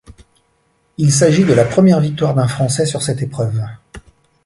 [0.97, 3.61] Il s'agit de la première victoire d'un Français sur cette épreuve.